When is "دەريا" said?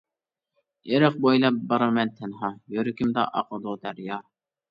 3.87-4.19